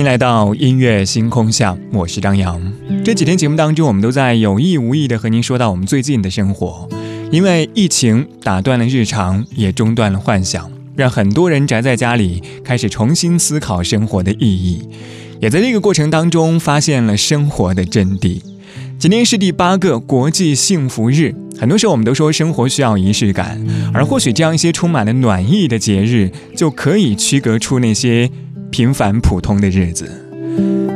[0.00, 2.58] 欢迎来到音乐星空下，我是张扬。
[3.04, 6.88] 这几天节目当中，我们都在有意无意的和您说到我们最近的生活，
[7.30, 14.88] 因为疫情打断了日常，也中断了幻想，让很多人宅在家里，开始重新思考生活的意义，
[15.38, 18.40] 也在这个过程当中发现了生活的真谛。
[18.98, 23.62] 今天是第八个国际幸福日，很多时候我们都说生活需要仪式感，
[23.92, 28.30] 而或许这样一些充满了暖意的节日，就可以区隔出那些。
[28.70, 30.08] 平凡普通的日子，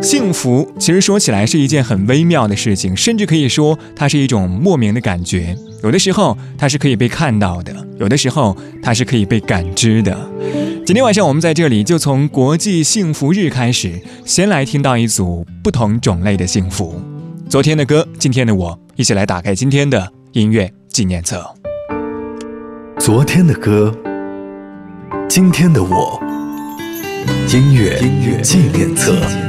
[0.00, 5.56] 幸福其实说起来是一件很微妙的事情，甚至可以说它是一种莫名的感觉。
[5.82, 10.16] 有的时候它是可以被看到的，有的时候它是可以被感知的。
[10.86, 17.00] 今天晚上我们在这里就从国际幸福日开始，先来听到一组不同种类的幸福。
[17.48, 21.44] 昨天的歌，今天的我，一起来打开今天的音乐纪念册。
[22.98, 23.94] 昨天的歌，
[25.28, 26.22] 今天的我。
[27.48, 29.43] 音乐纪念册。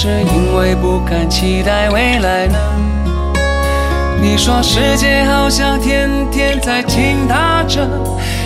[0.00, 2.56] 是因为不敢期待未来呢？
[4.22, 7.84] 你说世界好像天天在倾塌着，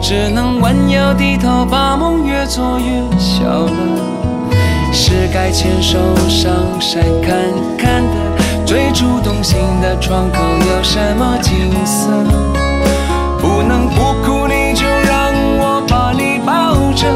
[0.00, 2.86] 只能弯腰低头，把梦越做越
[3.18, 3.70] 小了。
[4.90, 5.98] 是该牵手
[6.30, 6.50] 上
[6.80, 7.36] 山看
[7.76, 12.08] 看的，最初动心的窗口有什么景色？
[13.38, 17.06] 不能不哭，你就让我把你抱着，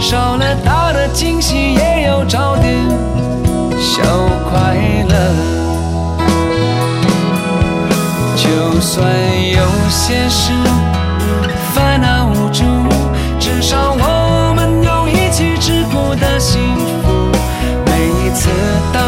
[0.00, 2.74] 少了大的惊喜，也有找点。
[3.82, 4.02] 小
[4.50, 4.76] 快
[5.08, 5.14] 乐，
[8.36, 9.10] 就算
[9.50, 9.58] 有
[9.88, 10.52] 些事
[11.72, 12.62] 烦恼无助，
[13.38, 17.30] 至少我们有一起吃苦的幸福。
[17.86, 18.50] 每一次
[18.92, 19.02] 当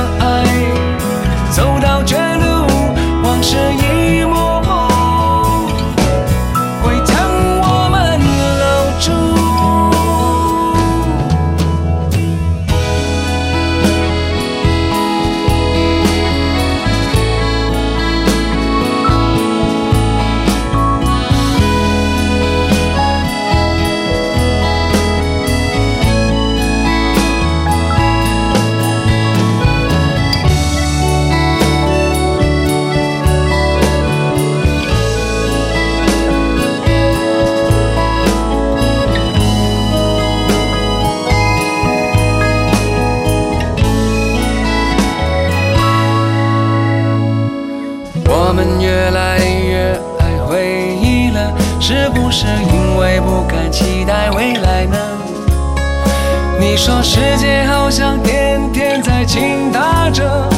[56.85, 60.49] 说世界好像天天在倾塌着，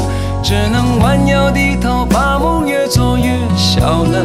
[0.43, 4.25] 只能弯腰低头，把梦越做越小了。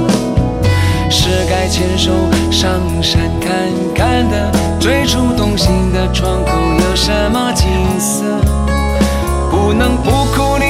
[1.09, 2.11] 是该牵手
[2.49, 2.71] 上
[3.03, 3.51] 山看
[3.93, 7.67] 看的，最初动心的窗口有什么景
[7.99, 8.23] 色？
[9.51, 10.68] 不能不哭，你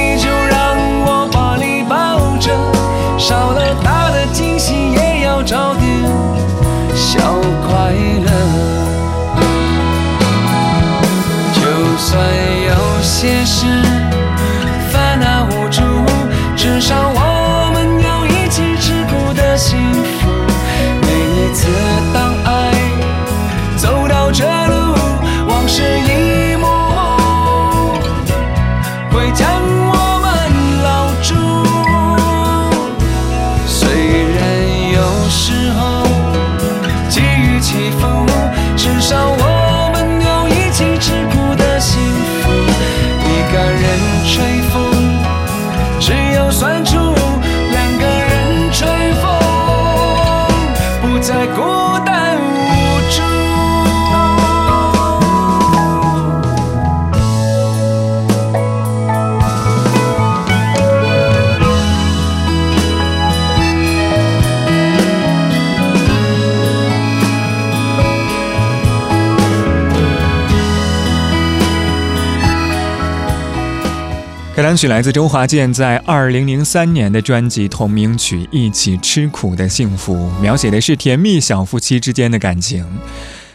[74.60, 82.84] 开场曲来自周华健在二零零三年的专辑同名曲《一起吃苦的幸福》，描写的是甜蜜小夫妻之间的感情。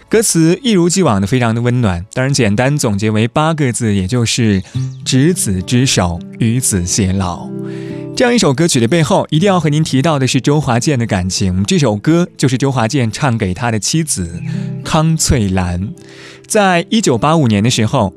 [0.10, 4.64] 歌词一如既往的非常的温暖，当然简单总结为八个字，也就是
[5.06, 7.48] “执子之手，与子偕老”。
[8.18, 11.64] 这样一首歌曲的背后，一定要和您提到的是周华健的感情。
[11.66, 14.42] 这首歌就是周华健唱给他的妻子
[14.84, 15.90] 康翠兰，
[16.48, 18.12] 在一九八五年的时候。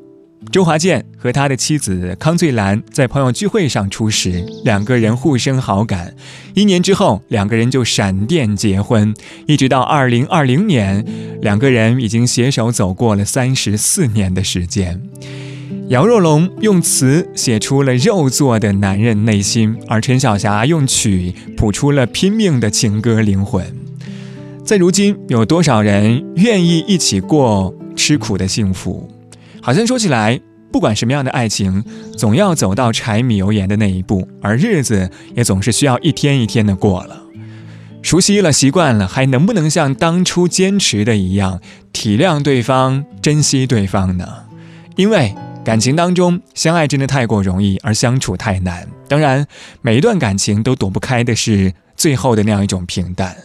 [0.51, 6.15] 周华健和他的妻子康翠兰在朋友聚会上初识，两个人互生好感。
[6.55, 9.15] 一年之后，两个人就闪电结婚，
[9.47, 11.05] 一直到二零二零年，
[11.43, 15.03] 两个人已经携手走过了三十四年的时间。
[15.89, 23.65] 姚若龙用词写出了肉做的男人内心，而陈小霞用曲谱出了拼命的情歌灵魂。
[24.65, 29.11] 在如今，有多少人愿意一起过吃苦的幸福？
[29.61, 30.41] 好像说起来，
[30.73, 31.85] 不管什么样的爱情，
[32.17, 37.23] 总要走到柴米油盐的那一步，而日子也总是需要一天一天的过了。
[38.01, 41.61] 熟悉了，习惯了，还能不能像当初坚持的一样，
[41.93, 44.27] 体谅对方，珍惜对方呢？
[44.97, 45.35] 因为
[45.65, 48.89] 感情当中，相爱真的太过容易，而相处太难。
[49.09, 49.47] 当然，
[49.83, 53.37] 每一段感情都躲不开的是最后的那样一种平淡。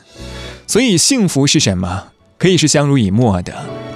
[0.68, 2.13] 所以，幸福是什么？
[2.44, 3.54] 可以是相濡以沫的。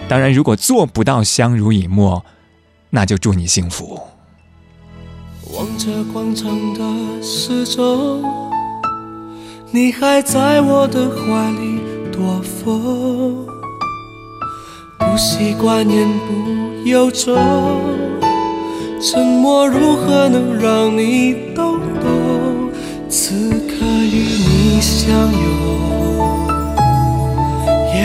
[0.07, 2.23] 当然，如果做不到相濡以沫，
[2.91, 3.99] 那就祝你幸福。
[5.51, 8.23] 望着广场的四周，
[9.69, 13.45] 你还在我的怀里躲风，
[14.97, 17.35] 不习惯言不由衷，
[19.01, 22.71] 沉默如何能让你懂懂？
[23.09, 25.96] 此刻与你相拥。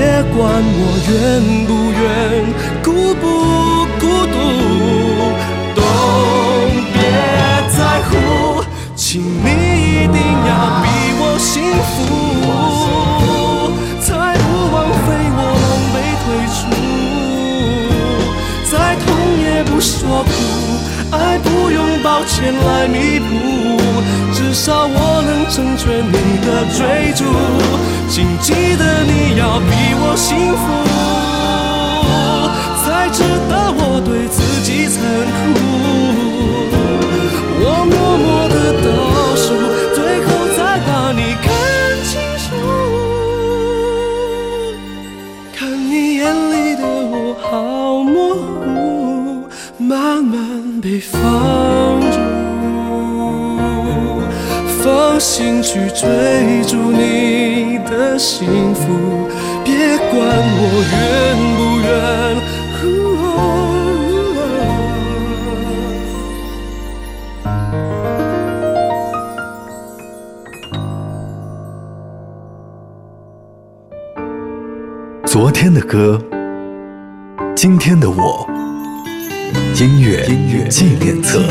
[0.00, 1.12] 别管我愿
[1.66, 2.02] 不愿
[2.82, 3.22] 孤不
[4.00, 4.02] 孤
[4.32, 4.34] 独
[5.76, 5.78] 都
[6.94, 6.98] 别
[7.68, 7.78] 在
[8.08, 8.10] 乎
[8.96, 9.46] 请你
[9.92, 10.16] 一定
[10.48, 10.84] 要比
[11.20, 11.52] 我幸
[11.84, 11.92] 福。
[14.00, 16.26] 才不枉费我狼狈退
[16.56, 16.58] 出
[18.70, 18.72] 再
[19.04, 19.06] 痛
[19.38, 20.69] 也不说苦。
[21.12, 23.26] 爱不用抱歉来弥补。
[24.32, 27.24] 至少我能成全你的追逐，
[28.08, 29.70] 请记得你要比
[30.02, 30.62] 我幸福，
[32.82, 34.98] 才值得我对自己残
[35.54, 35.58] 酷。
[37.62, 38.69] 我默默的
[51.00, 52.18] 放逐。
[54.82, 59.28] 放心去追逐你的幸福，
[59.64, 61.90] 别管我愿不愿。
[75.26, 76.20] 昨天的歌，
[77.54, 78.44] 今天的我，
[79.80, 80.22] 音乐
[80.68, 81.42] 纪念册。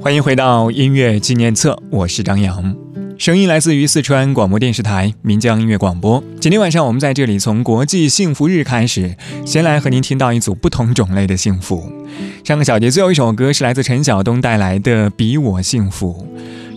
[0.00, 2.74] 欢迎回到音乐纪念册，我是张扬，
[3.18, 6.24] 声音来自于四川广播电视台岷江音乐广播。
[6.40, 11.92] 今天晚上我们在这里从国际幸福日开始，先来和您听到一组不同种类的幸福。
[12.42, 16.26] 上个小节最后一首歌是来自陈晓东带来的《比我幸福》。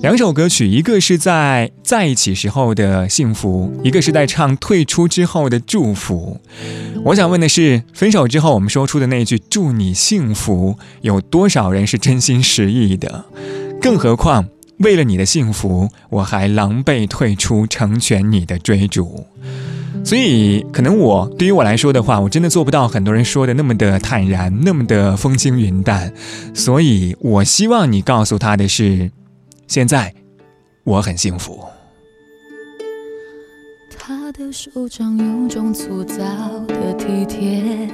[0.01, 6.39] 两首歌曲，一个是在在一起时候的幸福，一个是在唱退出之后的祝福。
[7.05, 13.25] 我想问的是，分手之后我们说出的那句“祝你幸福”，有多少人是真心实意的？
[13.81, 14.47] 更何况，
[14.77, 19.25] 为了你的幸福，我还狼狈退出，成全你的追逐。
[20.03, 26.13] 所以，可能我对于我来说的话，我真的做不到很多人说的那么的坦然，那么的风轻云淡。
[26.53, 29.09] 所以我希望你告诉他的是。
[29.67, 30.13] 现在
[30.83, 31.63] 我很幸福。
[33.97, 36.17] 他的手掌有种粗糙
[36.67, 37.89] 的体贴，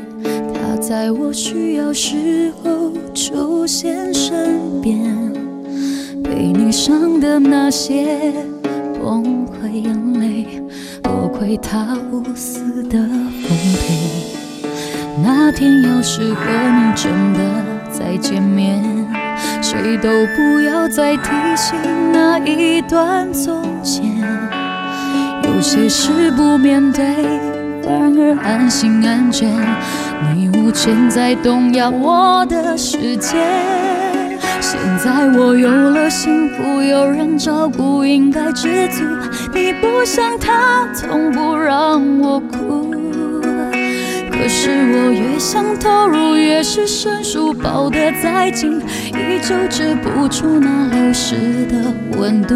[0.53, 5.15] 他在我需要时候出现身边，
[6.21, 8.33] 被你伤的那些
[9.01, 10.61] 崩溃眼泪，
[11.01, 14.11] 多亏他无私的奉陪。
[15.23, 17.39] 那天要是和你真的
[17.89, 18.81] 再见面。
[19.61, 21.77] 谁都不要再提醒
[22.11, 24.03] 那一段从前，
[25.43, 27.03] 有些事不面对，
[27.83, 29.47] 反而安心安全。
[30.33, 33.37] 你无权再动摇我的世界。
[34.59, 39.03] 现在我有了幸福，有人照顾，应该知足。
[39.53, 42.90] 你不像他，从不让我哭。
[44.41, 51.35] 可是我越想投入，越是生疏，抱得再紧，依旧止不住那流失
[51.67, 52.55] 的温度。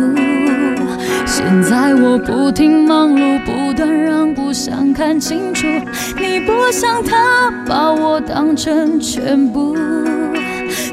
[1.28, 5.68] 现在我不停忙碌，不断让步，想看清楚，
[6.20, 9.78] 你不像他把我当成全部。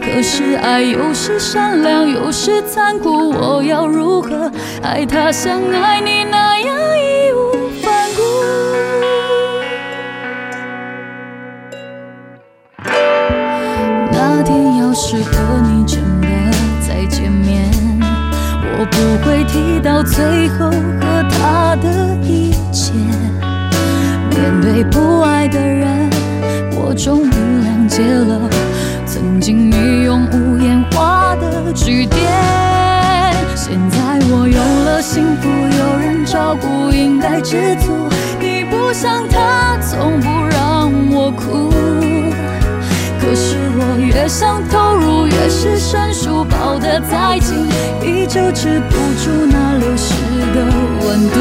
[0.02, 7.41] 可是爱有时善良，有时残酷，我要如何爱他像爱你那样义无？
[19.24, 22.92] 会提到最后和他的一切。
[24.30, 26.10] 面对不爱的人，
[26.76, 28.48] 我终于谅解了
[29.06, 32.20] 曾经你用无言画的句点。
[33.54, 38.08] 现在我有了幸福，有人照顾，应该知足。
[38.40, 41.71] 你不像他，从不让我哭。
[43.98, 47.68] 越想投入，越是生疏，抱得再紧，
[48.02, 50.14] 依旧止不住那流失
[50.54, 50.64] 的
[51.04, 51.40] 温度。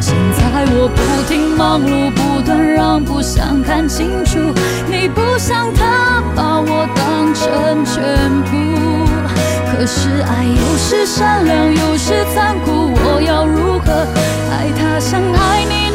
[0.00, 4.38] 现在我不停忙碌，不断让步，想看清楚，
[4.90, 8.56] 你不像他把我当成全部。
[9.70, 13.92] 可是爱有时善良，有时残酷，我要如何
[14.50, 15.87] 爱他像爱你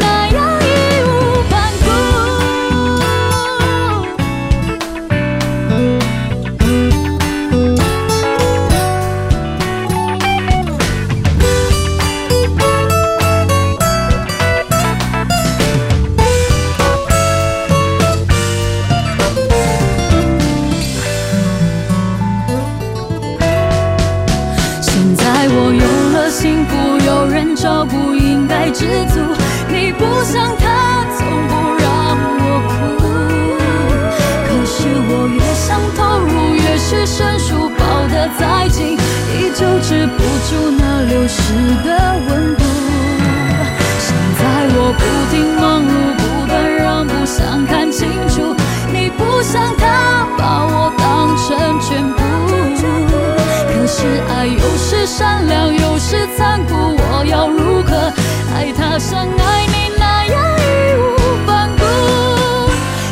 [55.06, 58.12] 善良，有时残酷，我要如何
[58.56, 60.64] 爱他像爱你那样义
[60.98, 61.84] 无反顾？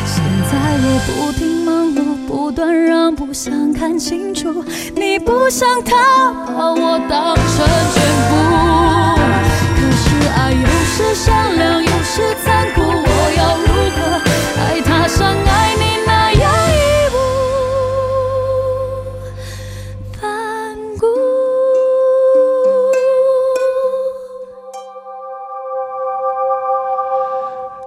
[0.06, 7.36] 现在我不停忙碌，不断让步，想看清楚，你不想他把我当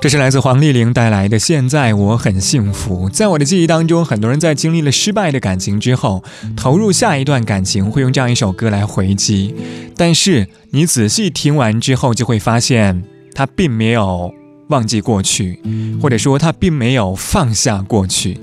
[0.05, 3.09] 这是来自黄丽玲带来的《现在我很幸福》。
[3.11, 6.23] 在我的记忆当中，很多人在经历了失败的感情之后，
[6.55, 9.55] 投入下一段感情，会用这样一首歌来回击。
[9.97, 14.31] 但是你仔细听完之后，就会发现他并没有
[14.67, 15.59] 忘记过去，
[15.99, 18.39] 或者说他并没有放下过去。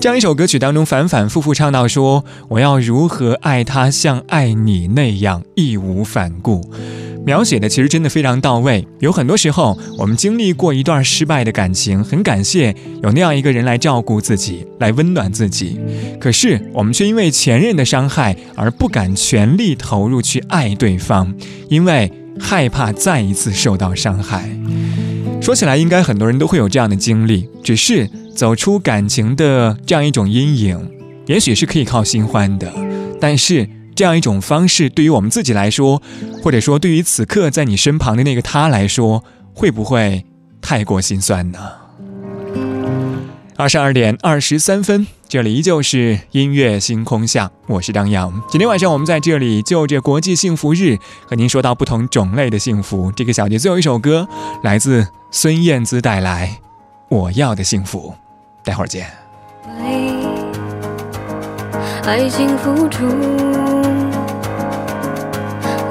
[0.00, 6.70] 这样一首歌曲当中，反反复复唱到说：“我要如何爱他，像爱你那样义无反顾。”
[7.24, 8.86] 描写的其实真的非常到位。
[8.98, 15.78] 有很多时候，我们经历过一段失败的感情，很感谢有那样一个人来照顾自己，来温暖自己。
[16.18, 21.34] 可是我们却因为前任的伤害而不敢全力投入去爱对方，
[21.68, 24.48] 因为害怕再一次受到伤害。
[25.40, 30.90] 说起来，应该很多人都会有这样的经历，只是走出感情的这样一种阴影，
[31.26, 32.72] 也许是可以靠新欢的，
[33.20, 33.68] 但是。
[34.00, 36.00] 这样一种方式，对于我们自己来说，
[36.42, 40.24] 或者说对于此刻在你身旁的那个他来说，会不会
[40.62, 41.58] 太过心酸呢？
[43.58, 48.42] 二十二点二十三分，这里依旧是音乐星空下，我是张扬。
[48.48, 53.12] 今天晚上我们在这里就着国际幸福日，和您说到不同种类的幸福。
[53.12, 54.26] 这个小节最后一首歌
[54.62, 56.58] 来自孙燕姿带来
[57.14, 58.14] 《我要的幸福》，
[58.66, 59.06] 待会儿见。
[62.02, 63.06] 爱情付出，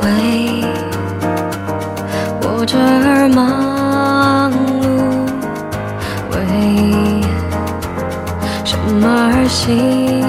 [0.10, 0.64] 为
[2.42, 4.84] 我这儿忙碌，
[6.32, 6.36] 为
[8.66, 10.29] 什么而行